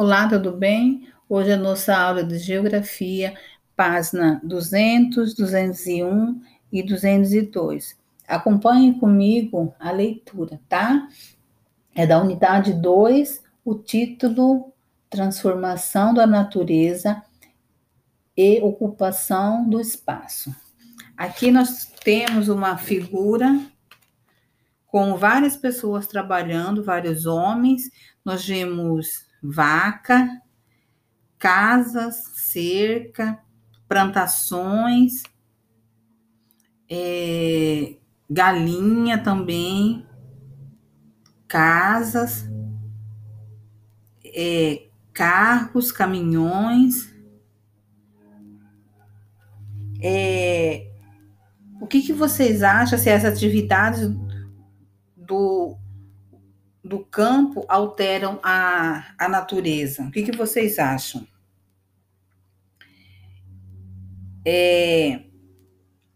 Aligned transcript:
Olá, 0.00 0.28
tudo 0.28 0.52
bem? 0.52 1.08
Hoje 1.28 1.50
é 1.50 1.54
a 1.54 1.56
nossa 1.56 1.92
aula 1.92 2.22
de 2.22 2.38
Geografia, 2.38 3.34
página 3.74 4.40
200, 4.44 5.34
201 5.34 6.40
e 6.70 6.84
202. 6.84 7.98
Acompanhe 8.28 8.96
comigo 8.96 9.74
a 9.76 9.90
leitura, 9.90 10.60
tá? 10.68 11.08
É 11.96 12.06
da 12.06 12.22
unidade 12.22 12.74
2, 12.74 13.42
o 13.64 13.74
título 13.74 14.72
Transformação 15.10 16.14
da 16.14 16.28
Natureza 16.28 17.20
e 18.36 18.60
Ocupação 18.62 19.68
do 19.68 19.80
Espaço. 19.80 20.54
Aqui 21.16 21.50
nós 21.50 21.86
temos 22.04 22.48
uma 22.48 22.78
figura 22.78 23.60
com 24.86 25.16
várias 25.16 25.56
pessoas 25.56 26.06
trabalhando, 26.06 26.84
vários 26.84 27.26
homens. 27.26 27.90
Nós 28.24 28.46
vemos 28.46 29.26
vaca, 29.42 30.40
casas, 31.38 32.16
cerca, 32.34 33.38
plantações, 33.88 35.22
é, 36.90 37.96
galinha 38.28 39.18
também, 39.18 40.06
casas, 41.46 42.48
é, 44.24 44.88
carros, 45.12 45.90
caminhões. 45.90 47.14
É, 50.00 50.90
o 51.80 51.86
que, 51.86 52.02
que 52.02 52.12
vocês 52.12 52.62
acham 52.62 52.98
se 52.98 53.10
as 53.10 53.24
atividades 53.24 54.08
do, 55.16 55.76
do 56.88 57.00
campo 57.00 57.64
alteram 57.68 58.40
a, 58.42 59.14
a 59.18 59.28
natureza? 59.28 60.04
O 60.04 60.10
que, 60.10 60.22
que 60.22 60.36
vocês 60.36 60.78
acham? 60.78 61.26
É, 64.44 65.20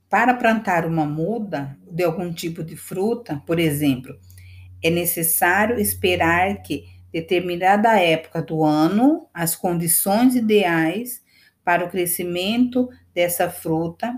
para 0.09 0.35
plantar 0.35 0.87
uma 0.87 1.05
muda 1.05 1.79
de 1.91 2.03
algum 2.03 2.33
tipo 2.33 2.65
de 2.65 2.77
fruta, 2.77 3.43
por 3.47 3.59
exemplo, 3.59 4.19
é 4.83 4.89
necessário 4.89 5.79
esperar 5.79 6.63
que 6.63 6.85
determinada 7.13 8.01
época 8.01 8.41
do 8.41 8.65
ano 8.65 9.29
as 9.35 9.55
condições 9.55 10.35
ideais 10.35 11.23
para 11.63 11.85
o 11.85 11.91
crescimento 11.91 12.89
dessa 13.15 13.51
fruta, 13.51 14.13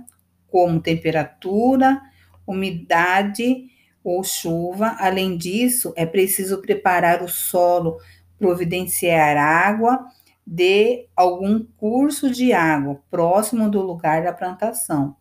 como 0.47 0.81
temperatura, 0.81 2.01
umidade 2.47 3.74
ou 4.05 4.23
chuva. 4.23 4.97
Além 5.01 5.37
disso, 5.37 5.95
é 5.97 6.05
preciso 6.05 6.61
preparar 6.61 7.23
o 7.23 7.29
solo, 7.29 7.99
providenciar 8.39 9.37
água 9.39 10.07
de 10.47 11.09
algum 11.17 11.65
curso 11.79 12.31
de 12.31 12.53
água 12.53 13.01
próximo 13.11 13.71
do 13.71 13.81
lugar 13.81 14.23
da 14.23 14.33
plantação, 14.33 15.17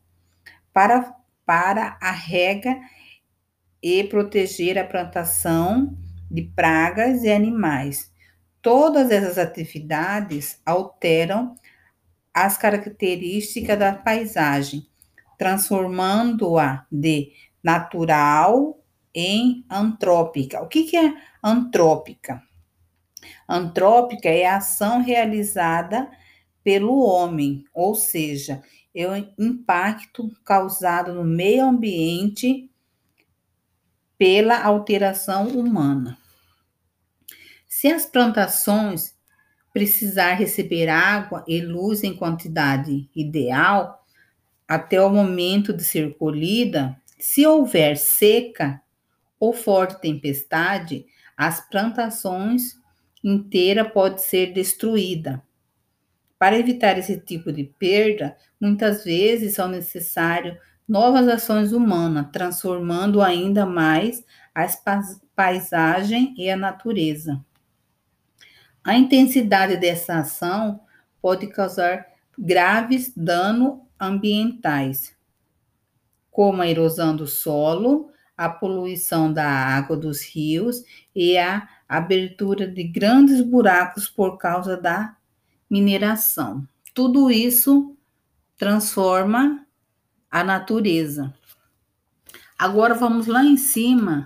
para, 0.74 1.16
para 1.46 1.98
a 2.02 2.12
rega 2.12 2.78
e 3.82 4.04
proteger 4.04 4.78
a 4.78 4.84
plantação 4.84 5.98
de 6.30 6.42
pragas 6.42 7.24
e 7.24 7.32
animais. 7.32 8.12
Todas 8.62 9.12
essas 9.12 9.38
atividades 9.38 10.60
alteram 10.66 11.56
as 12.34 12.58
características 12.58 13.78
da 13.78 13.94
paisagem, 13.94 14.88
transformando-a 15.38 16.86
de 16.92 17.32
natural 17.64 18.84
em 19.14 19.66
antrópica. 19.70 20.62
O 20.62 20.68
que, 20.68 20.84
que 20.84 20.98
é 20.98 21.14
antrópica? 21.42 22.42
Antrópica 23.48 24.30
é 24.30 24.46
a 24.46 24.58
ação 24.58 25.02
realizada 25.02 26.10
pelo 26.64 27.00
homem, 27.00 27.66
ou 27.74 27.94
seja, 27.94 28.62
é 28.96 29.08
o 29.08 29.16
impacto 29.38 30.32
causado 30.44 31.14
no 31.14 31.24
meio 31.24 31.66
ambiente 31.66 32.70
pela 34.18 34.64
alteração 34.64 35.48
humana. 35.48 36.18
Se 37.68 37.88
as 37.88 38.06
plantações 38.06 39.16
precisar 39.74 40.34
receber 40.34 40.88
água 40.88 41.44
e 41.48 41.60
luz 41.60 42.04
em 42.04 42.16
quantidade 42.16 43.10
ideal 43.16 44.06
até 44.68 45.02
o 45.02 45.10
momento 45.10 45.74
de 45.74 45.84
ser 45.84 46.16
colhida, 46.18 46.96
se 47.20 47.46
houver 47.46 47.98
seca 47.98 48.82
ou 49.40 49.54
forte 49.54 50.02
tempestade, 50.02 51.06
as 51.36 51.68
plantações 51.70 52.76
inteira 53.24 53.84
pode 53.84 54.22
ser 54.22 54.54
destruída. 54.54 55.42
Para 56.38 56.60
evitar 56.60 56.98
esse 56.98 57.18
tipo 57.18 57.52
de 57.52 57.64
perda, 57.64 58.36
muitas 58.60 59.04
vezes 59.04 59.56
são 59.56 59.68
necessárias 59.68 60.58
novas 60.88 61.28
ações 61.28 61.72
humanas, 61.72 62.28
transformando 62.32 63.22
ainda 63.22 63.66
mais 63.66 64.24
a 64.54 64.68
paisagem 65.36 66.34
e 66.38 66.50
a 66.50 66.58
natureza. 66.58 67.44
A 68.84 68.96
intensidade 68.96 69.78
dessa 69.78 70.20
ação 70.20 70.82
pode 71.22 71.48
causar 71.48 72.06
graves 72.38 73.14
danos 73.16 73.80
ambientais, 74.00 75.13
como 76.34 76.64
a 76.64 76.68
erosão 76.68 77.16
do 77.16 77.28
solo, 77.28 78.10
a 78.36 78.50
poluição 78.50 79.32
da 79.32 79.48
água 79.48 79.96
dos 79.96 80.22
rios 80.24 80.84
e 81.16 81.38
a 81.38 81.70
abertura 81.88 82.68
de 82.68 82.84
grandes 82.84 83.40
buracos 83.40 84.10
por 84.10 84.38
causa 84.40 84.76
da 84.76 85.16
mineração. 85.70 86.68
Tudo 86.92 87.30
isso 87.30 87.96
transforma 88.58 89.66
a 90.30 90.44
natureza. 90.44 91.32
Agora 92.58 92.96
vamos 92.96 93.28
lá 93.28 93.44
em 93.44 93.56
cima. 93.56 94.26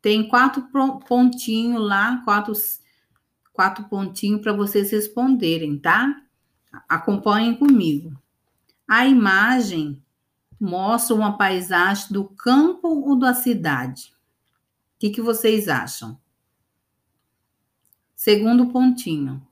Tem 0.00 0.28
quatro 0.28 0.66
pontinhos 1.06 1.80
lá, 1.80 2.20
quatro, 2.24 2.52
quatro 3.52 3.84
pontinhos 3.84 4.40
para 4.40 4.52
vocês 4.52 4.90
responderem, 4.90 5.78
tá? 5.78 6.20
Acompanhem 6.88 7.54
comigo. 7.54 8.12
A 8.88 9.06
imagem 9.06 10.02
mostra 10.62 11.16
uma 11.16 11.36
paisagem 11.36 12.12
do 12.12 12.24
campo 12.24 12.86
ou 12.86 13.18
da 13.18 13.34
cidade? 13.34 14.14
O 14.94 14.98
que, 15.00 15.10
que 15.10 15.20
vocês 15.20 15.68
acham? 15.68 16.16
Segundo 18.14 18.68
pontinho. 18.68 19.44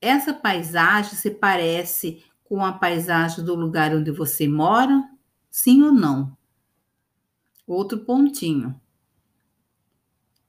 Essa 0.00 0.34
paisagem 0.34 1.14
se 1.14 1.30
parece 1.30 2.24
com 2.42 2.64
a 2.64 2.72
paisagem 2.72 3.44
do 3.44 3.54
lugar 3.54 3.94
onde 3.94 4.10
você 4.10 4.48
mora? 4.48 5.08
Sim 5.48 5.84
ou 5.84 5.92
não? 5.92 6.36
Outro 7.64 8.00
pontinho. 8.00 8.78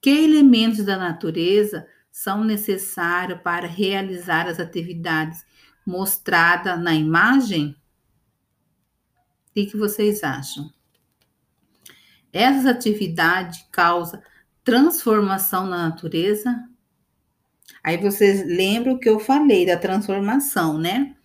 Que 0.02 0.10
elementos 0.10 0.84
da 0.84 0.98
natureza 0.98 1.88
são 2.12 2.44
necessários 2.44 3.40
para 3.42 3.68
realizar 3.68 4.48
as 4.48 4.60
atividades 4.60 5.46
mostradas 5.86 6.82
na 6.82 6.96
imagem? 6.96 7.80
Que, 9.56 9.66
que 9.68 9.78
vocês 9.78 10.22
acham? 10.22 10.70
Essas 12.34 12.66
atividades 12.66 13.66
causam 13.72 14.22
transformação 14.66 15.66
na 15.66 15.88
natureza? 15.88 16.68
Aí 17.82 17.96
vocês 17.98 18.46
lembram 18.46 19.00
que 19.00 19.08
eu 19.08 19.18
falei 19.18 19.66
da 19.66 19.78
transformação, 19.78 20.78
né? 20.78 21.16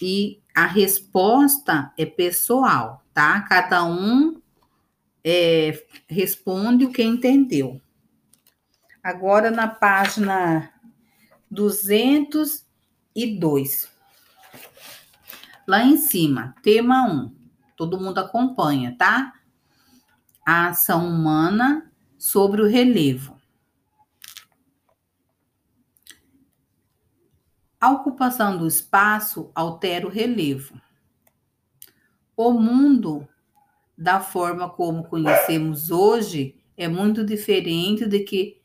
E 0.00 0.40
a 0.54 0.64
resposta 0.64 1.92
é 1.98 2.06
pessoal, 2.06 3.04
tá? 3.12 3.42
Cada 3.42 3.84
um 3.84 4.40
é, 5.22 5.78
responde 6.08 6.86
o 6.86 6.92
que 6.92 7.02
entendeu. 7.02 7.78
Agora 9.02 9.50
na 9.50 9.68
página 9.68 10.72
202. 11.50 13.90
Lá 15.66 15.84
em 15.84 15.98
cima, 15.98 16.54
tema 16.62 17.06
1 17.06 17.37
todo 17.78 18.00
mundo 18.00 18.18
acompanha, 18.18 18.96
tá? 18.98 19.34
A 20.44 20.70
ação 20.70 21.06
humana 21.06 21.92
sobre 22.18 22.60
o 22.60 22.66
relevo. 22.66 23.38
A 27.80 27.92
ocupação 27.92 28.58
do 28.58 28.66
espaço 28.66 29.52
altera 29.54 30.04
o 30.04 30.10
relevo. 30.10 30.74
O 32.36 32.50
mundo, 32.50 33.28
da 33.96 34.18
forma 34.18 34.68
como 34.68 35.04
conhecemos 35.04 35.92
hoje, 35.92 36.60
é 36.76 36.88
muito 36.88 37.24
diferente 37.24 38.06
de 38.08 38.20
que 38.20 38.60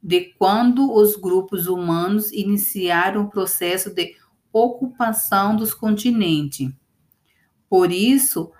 de 0.00 0.32
quando 0.38 0.92
os 0.92 1.16
grupos 1.16 1.66
humanos 1.66 2.30
iniciaram 2.30 3.24
o 3.24 3.30
processo 3.30 3.92
de 3.92 4.14
ocupação 4.52 5.56
dos 5.56 5.74
continentes 5.74 6.70
por 7.74 7.90
isso, 7.90 8.52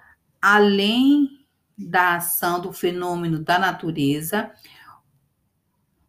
além 0.42 1.46
da 1.78 2.16
ação 2.16 2.60
do 2.60 2.72
fenômeno 2.72 3.38
da 3.38 3.60
natureza, 3.60 4.50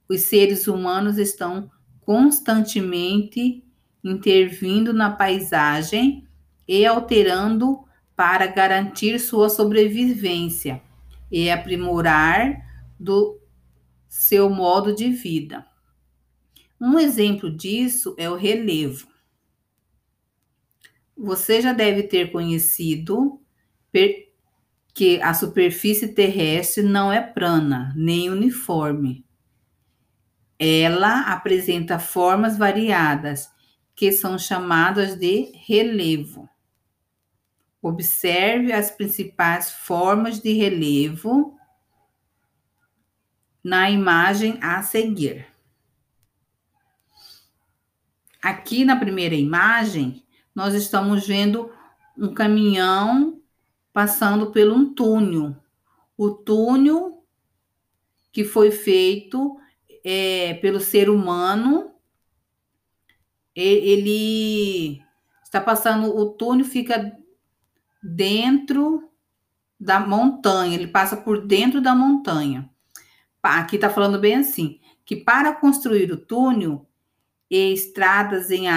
os 0.10 0.22
seres 0.22 0.68
humanos 0.68 1.20
estão 1.20 1.70
constantemente 2.02 3.64
intervindo 4.04 4.92
na 4.92 5.12
paisagem 5.12 6.28
e 6.68 6.84
alterando 6.84 7.86
para 8.16 8.48
garantir 8.48 9.20
sua 9.20 9.50
sobrevivência 9.50 10.82
e 11.32 11.52
aprimorar 11.52 12.60
do 13.00 13.40
seu 14.10 14.50
modo 14.50 14.96
de 14.96 15.12
vida. 15.12 15.64
Um 16.82 16.98
exemplo 16.98 17.56
disso 17.56 18.16
é 18.18 18.28
o 18.28 18.36
relevo. 18.36 19.15
Você 21.18 21.62
já 21.62 21.72
deve 21.74 22.04
ter 22.04 22.32
conhecido 22.32 23.42
que 24.94 25.22
a 25.22 25.34
superfície 25.34 26.10
terrestre 26.10 26.84
não 26.84 27.12
é 27.12 27.22
plana 27.22 27.94
nem 27.96 28.30
uniforme. 28.30 29.26
Ela 30.60 31.32
apresenta 31.32 32.00
formas 32.00 32.58
variadas, 32.58 33.50
que 33.96 34.12
são 34.12 34.38
chamadas 34.38 35.16
de 35.18 35.52
relevo. 35.66 36.50
Observe 37.82 38.74
as 38.74 38.92
principais 38.92 39.72
formas 39.72 40.42
de 40.42 40.52
relevo 40.52 41.58
na 43.64 43.90
imagem 43.90 44.60
a 44.62 44.82
seguir. 44.82 45.48
Aqui 48.42 48.84
na 48.84 48.96
primeira 48.96 49.36
imagem, 49.36 50.25
nós 50.56 50.74
estamos 50.74 51.28
vendo 51.28 51.70
um 52.18 52.34
caminhão 52.34 53.42
passando 53.92 54.52
por 54.52 54.70
um 54.70 54.94
túnel. 54.94 55.56
O 56.18 56.32
túnel 56.32 57.26
que 58.32 58.46
foi 58.46 58.72
feito 58.72 59.60
é, 60.04 60.54
pelo 60.56 60.80
ser 60.80 61.10
humano, 61.10 61.92
ele 63.54 65.02
está 65.44 65.60
passando, 65.60 66.16
o 66.16 66.32
túnel 66.32 66.66
fica 66.66 67.18
dentro 68.02 69.10
da 69.80 70.00
montanha, 70.00 70.76
ele 70.76 70.88
passa 70.88 71.18
por 71.18 71.46
dentro 71.46 71.82
da 71.82 71.94
montanha. 71.94 72.70
Aqui 73.44 73.76
está 73.76 73.90
falando 73.90 74.20
bem 74.20 74.36
assim, 74.36 74.80
que 75.06 75.16
para 75.16 75.54
construir 75.54 76.12
o 76.12 76.18
túnel 76.18 76.88
estradas 77.50 78.50
em, 78.50 78.68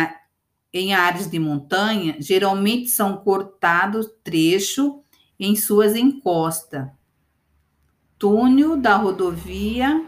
em 0.73 0.95
áreas 0.95 1.31
de 1.31 1.39
montanha, 1.39 2.17
geralmente 2.21 2.89
são 2.89 3.17
cortados 3.17 4.07
trecho 4.23 5.03
em 5.39 5.57
suas 5.57 5.95
encostas. 5.97 6.89
Túnel 8.19 8.77
da 8.77 8.97
rodovia 8.97 10.05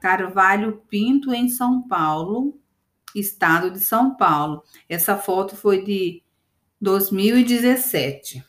Carvalho 0.00 0.82
Pinto, 0.88 1.32
em 1.32 1.48
São 1.48 1.82
Paulo, 1.82 2.58
estado 3.14 3.70
de 3.70 3.80
São 3.80 4.14
Paulo. 4.14 4.62
Essa 4.88 5.16
foto 5.16 5.56
foi 5.56 5.82
de 5.84 6.22
2017. 6.80 8.44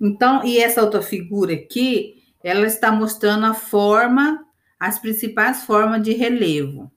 Então, 0.00 0.44
e 0.44 0.58
essa 0.58 0.82
outra 0.82 1.00
figura 1.00 1.54
aqui, 1.54 2.22
ela 2.42 2.66
está 2.66 2.92
mostrando 2.92 3.46
a 3.46 3.54
forma, 3.54 4.44
as 4.78 4.98
principais 4.98 5.64
formas 5.64 6.02
de 6.02 6.12
relevo. 6.12 6.92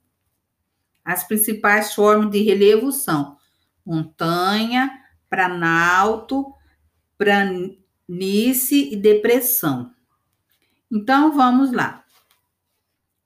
As 1.08 1.24
principais 1.24 1.94
formas 1.94 2.30
de 2.30 2.44
relevo 2.44 2.92
são 2.92 3.38
montanha, 3.86 4.92
planalto, 5.30 6.54
planície 7.18 8.92
e 8.92 8.98
depressão. 8.98 9.90
Então, 10.92 11.32
vamos 11.32 11.72
lá. 11.72 12.04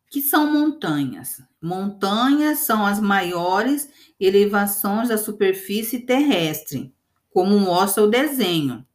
O 0.05 0.11
que 0.11 0.21
são 0.21 0.53
montanhas? 0.53 1.41
Montanhas 1.59 2.59
são 2.59 2.85
as 2.85 2.99
maiores 2.99 3.89
elevações 4.19 5.09
da 5.09 5.17
superfície 5.17 6.01
terrestre, 6.01 6.93
como 7.31 7.59
mostra 7.59 8.03
o 8.03 8.07
desenho. 8.07 8.85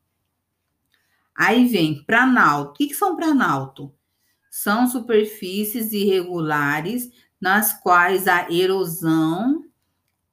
Aí 1.35 1.67
vem 1.67 2.05
planalto. 2.05 2.71
O 2.71 2.87
que 2.87 2.95
são 2.95 3.17
planalto? 3.17 3.93
São 4.49 4.87
superfícies 4.87 5.93
irregulares 5.93 7.11
nas 7.41 7.73
quais 7.73 8.27
a 8.27 8.51
erosão 8.51 9.65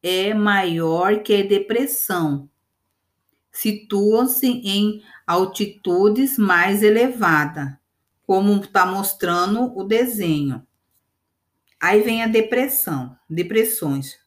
é 0.01 0.33
maior 0.33 1.23
que 1.23 1.35
a 1.35 1.47
depressão. 1.47 2.49
Situam-se 3.51 4.47
em 4.47 5.03
altitudes 5.25 6.37
mais 6.37 6.83
elevadas, 6.83 7.71
como 8.25 8.53
está 8.59 8.85
mostrando 8.85 9.77
o 9.77 9.83
desenho. 9.83 10.65
Aí 11.79 12.01
vem 12.01 12.23
a 12.23 12.27
depressão, 12.27 13.17
depressões. 13.29 14.17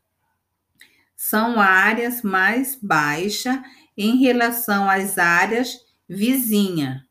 São 1.16 1.58
áreas 1.58 2.22
mais 2.22 2.78
baixas 2.80 3.58
em 3.96 4.16
relação 4.18 4.88
às 4.88 5.18
áreas 5.18 5.84
vizinhas, 6.08 7.02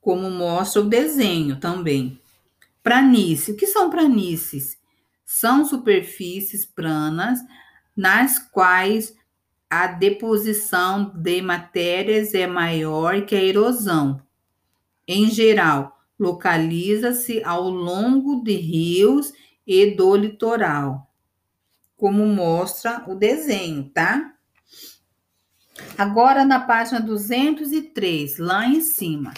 como 0.00 0.30
mostra 0.30 0.82
o 0.82 0.88
desenho 0.88 1.58
também. 1.58 2.20
Planície. 2.86 3.52
O 3.52 3.56
que 3.56 3.66
são 3.66 3.90
planícies? 3.90 4.78
São 5.24 5.64
superfícies 5.64 6.64
planas 6.64 7.40
nas 7.96 8.38
quais 8.38 9.12
a 9.68 9.88
deposição 9.88 11.12
de 11.16 11.42
matérias 11.42 12.32
é 12.32 12.46
maior 12.46 13.26
que 13.26 13.34
a 13.34 13.42
erosão. 13.42 14.22
Em 15.04 15.28
geral, 15.28 15.98
localiza-se 16.16 17.42
ao 17.42 17.68
longo 17.68 18.44
de 18.44 18.54
rios 18.54 19.32
e 19.66 19.90
do 19.96 20.14
litoral, 20.14 21.10
como 21.96 22.24
mostra 22.24 23.02
o 23.08 23.16
desenho, 23.16 23.90
tá? 23.90 24.32
Agora 25.98 26.44
na 26.44 26.60
página 26.60 27.00
203, 27.00 28.38
lá 28.38 28.64
em 28.64 28.80
cima. 28.80 29.34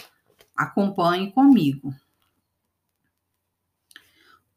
Acompanhe 0.55 1.31
comigo. 1.31 1.91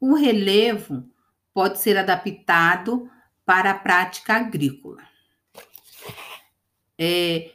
O 0.05 0.15
relevo 0.15 1.09
pode 1.55 1.79
ser 1.79 1.97
adaptado 1.97 3.09
para 3.47 3.71
a 3.71 3.79
prática 3.79 4.35
agrícola. 4.35 5.01
É, 6.99 7.53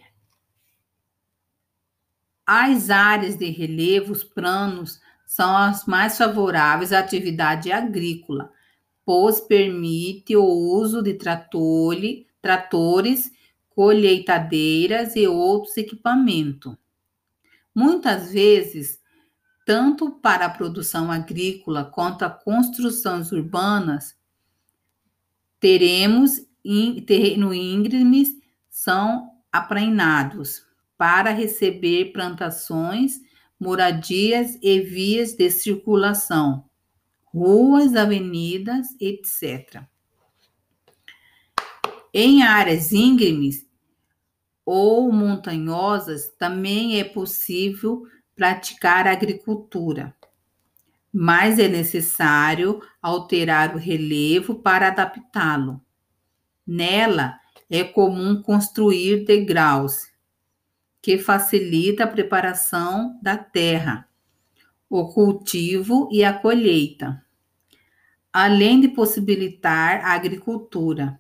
as 2.46 2.90
áreas 2.90 3.36
de 3.36 3.50
relevos 3.50 4.24
planos 4.24 5.02
são 5.26 5.58
as 5.58 5.86
mais 5.86 6.18
favoráveis 6.18 6.94
à 6.94 7.00
atividade 7.00 7.70
agrícola, 7.70 8.50
pois 9.04 9.42
permite 9.42 10.34
o 10.38 10.46
uso 10.46 11.04
de 11.04 11.16
tratore, 11.16 12.28
tratores, 12.42 13.30
colheitadeiras 13.72 15.18
e 15.18 15.28
outros 15.28 15.76
equipamentos. 15.76 16.78
Muitas 17.76 18.32
vezes, 18.32 19.02
tanto 19.68 20.10
para 20.10 20.46
a 20.46 20.50
produção 20.50 21.12
agrícola 21.12 21.84
quanto 21.84 22.24
a 22.24 22.30
construções 22.30 23.34
urbanas, 23.34 24.16
teremos 25.60 26.40
em 26.64 27.02
terreno 27.02 27.54
íngremes 27.54 28.30
são 28.70 29.30
aprainados 29.52 30.66
para 30.98 31.32
receber 31.32 32.14
plantações, 32.14 33.20
moradias 33.60 34.58
e 34.62 34.80
vias 34.80 35.34
de 35.34 35.52
circulação, 35.52 36.64
ruas, 37.26 37.94
avenidas, 37.94 38.88
etc. 39.02 39.84
Em 42.14 42.42
áreas 42.42 42.94
íngremes 42.94 43.68
ou 44.66 45.12
montanhosas 45.12 46.30
também 46.40 47.02
é 47.02 47.04
possível 47.04 48.08
praticar 48.38 49.08
agricultura, 49.08 50.16
mas 51.12 51.58
é 51.58 51.68
necessário 51.68 52.80
alterar 53.02 53.76
o 53.76 53.80
relevo 53.80 54.62
para 54.62 54.90
adaptá-lo. 54.90 55.82
Nela 56.66 57.40
é 57.68 57.84
comum 57.84 58.42
construir 58.44 59.26
degraus, 59.26 60.08
que 61.02 61.18
facilita 61.18 62.04
a 62.04 62.08
preparação 62.08 63.20
da 63.24 63.36
terra, 63.36 64.08
o 64.88 65.12
cultivo 65.12 66.08
e 66.12 66.24
a 66.24 66.32
colheita, 66.32 67.26
além 68.32 68.80
de 68.80 68.88
possibilitar 68.90 70.06
a 70.06 70.12
agricultura. 70.12 71.20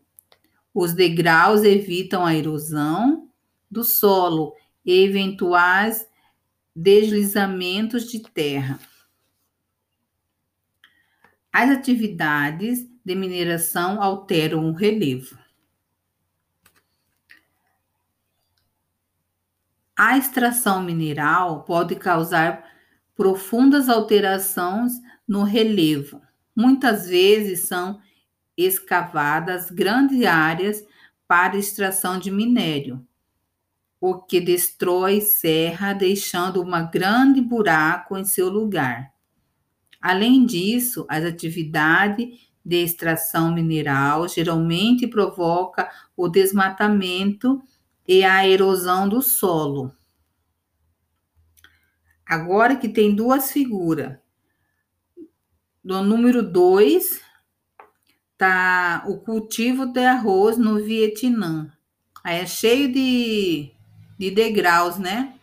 Os 0.71 0.93
degraus 0.93 1.63
evitam 1.63 2.23
a 2.23 2.35
erosão 2.35 3.27
do 3.71 3.83
solo 3.83 4.53
e 4.85 5.03
eventuais 5.03 6.06
deslizamentos 6.79 8.03
de 8.05 8.19
terra. 8.19 8.79
As 11.51 11.71
atividades 11.71 12.87
de 13.03 13.15
mineração 13.15 13.99
alteram 13.99 14.69
o 14.69 14.73
relevo. 14.73 15.35
A 19.97 20.19
extração 20.19 20.83
mineral 20.83 21.63
pode 21.63 21.95
causar 21.95 22.63
profundas 23.15 23.89
alterações 23.89 24.93
no 25.27 25.41
relevo. 25.41 26.21
Muitas 26.55 27.07
vezes 27.07 27.67
são 27.67 27.99
escavadas 28.55 29.71
grandes 29.71 30.23
áreas 30.23 30.85
para 31.27 31.57
extração 31.57 32.19
de 32.19 32.29
minério, 32.29 33.03
o 33.99 34.19
que 34.19 34.39
destrói 34.39 35.21
serra, 35.21 35.93
deixando 35.93 36.61
uma 36.61 36.81
grande 36.81 37.41
buraco 37.41 38.17
em 38.17 38.23
seu 38.23 38.49
lugar. 38.49 39.11
Além 40.01 40.45
disso, 40.45 41.05
as 41.09 41.23
atividades 41.23 42.47
de 42.63 42.83
extração 42.83 43.53
mineral 43.53 44.27
geralmente 44.27 45.07
provoca 45.07 45.89
o 46.15 46.27
desmatamento 46.27 47.61
e 48.07 48.23
a 48.23 48.47
erosão 48.47 49.07
do 49.07 49.21
solo. 49.21 49.91
Agora 52.25 52.75
que 52.75 52.89
tem 52.89 53.15
duas 53.15 53.51
figuras. 53.51 54.17
No 55.81 56.03
número 56.03 56.43
2, 56.43 57.21
tá 58.37 59.05
o 59.07 59.17
cultivo 59.17 59.85
de 59.85 60.03
arroz 60.05 60.57
no 60.57 60.75
Vietnã. 60.83 61.71
Aí 62.21 62.39
é 62.39 62.45
cheio 62.45 62.91
de, 62.91 63.71
de 64.17 64.31
degraus, 64.31 64.97
né? 64.97 65.33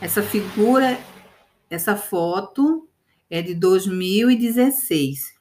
Essa 0.00 0.22
figura, 0.22 0.98
essa 1.70 1.96
foto 1.96 2.88
é 3.30 3.40
de 3.40 3.54
2016. 3.54 5.32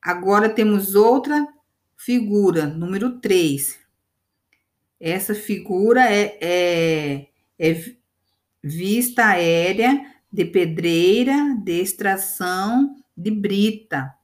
Agora 0.00 0.48
temos 0.48 0.94
outra 0.94 1.46
figura, 1.96 2.66
número 2.66 3.20
3. 3.20 3.78
Essa 4.98 5.34
figura 5.34 6.02
é, 6.10 6.38
é, 6.40 7.26
é 7.58 7.94
vista 8.62 9.26
aérea 9.26 10.00
de 10.32 10.44
pedreira 10.44 11.56
de 11.62 11.80
extração 11.80 12.96
de 13.16 13.30
brita 13.30 14.14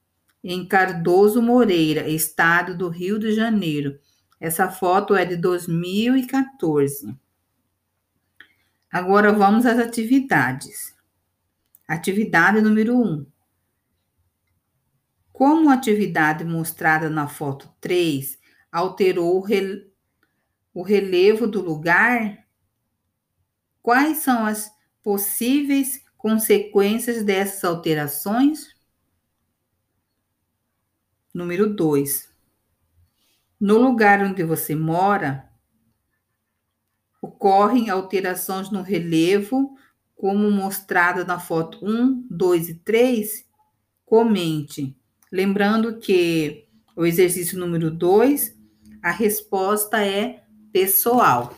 em 0.43 0.65
Cardoso 0.65 1.41
Moreira, 1.41 2.07
estado 2.07 2.77
do 2.77 2.89
Rio 2.89 3.19
de 3.19 3.33
Janeiro. 3.33 3.99
Essa 4.39 4.69
foto 4.69 5.15
é 5.15 5.25
de 5.25 5.35
2014. 5.35 7.15
Agora 8.97 9.31
vamos 9.31 9.67
às 9.67 9.77
atividades. 9.77 10.97
Atividade 11.87 12.59
número 12.61 12.97
1. 12.97 13.03
Um. 13.03 13.27
Como 15.31 15.69
a 15.69 15.75
atividade 15.75 16.43
mostrada 16.43 17.07
na 17.07 17.27
foto 17.27 17.71
3 17.79 18.39
alterou 18.71 19.45
o 20.73 20.81
relevo 20.81 21.45
do 21.45 21.61
lugar, 21.61 22.43
quais 23.83 24.17
são 24.17 24.47
as 24.47 24.71
possíveis 25.03 26.03
consequências 26.17 27.23
dessas 27.23 27.63
alterações? 27.63 28.75
Número 31.31 31.71
2. 31.71 32.33
No 33.59 33.77
lugar 33.77 34.23
onde 34.23 34.43
você 34.43 34.73
mora, 34.73 35.46
ocorrem 37.47 37.89
alterações 37.89 38.69
no 38.69 38.81
relevo, 38.81 39.77
como 40.13 40.51
mostrado 40.51 41.25
na 41.25 41.39
foto 41.39 41.79
1, 41.81 42.27
2 42.29 42.69
e 42.69 42.75
3? 42.75 43.45
Comente. 44.05 44.97
Lembrando 45.31 45.97
que 45.97 46.67
o 46.95 47.05
exercício 47.05 47.57
número 47.57 47.89
2, 47.89 48.53
a 49.01 49.11
resposta 49.11 50.05
é 50.05 50.43
pessoal. 50.73 51.57